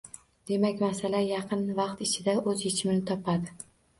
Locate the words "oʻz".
2.53-2.65